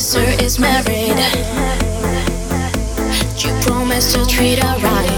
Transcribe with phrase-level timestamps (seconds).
[0.00, 1.18] sister is married.
[3.36, 5.09] You promised to treat her right.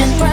[0.00, 0.29] attention.